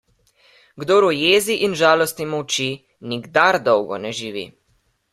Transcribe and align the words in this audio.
Kdor 0.83 1.03
v 1.07 1.11
jezi 1.25 1.55
in 1.65 1.77
žalosti 1.83 2.25
molči, 2.31 2.69
nikdar 3.13 3.63
dolgo 3.71 4.05
ne 4.09 4.17
živi. 4.23 4.49